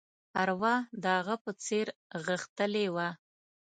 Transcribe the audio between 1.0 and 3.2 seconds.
د هغه په څېر غښتلې وه.